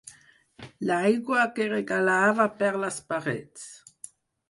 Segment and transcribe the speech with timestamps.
[0.91, 3.73] L'aigua que regalava per les parets.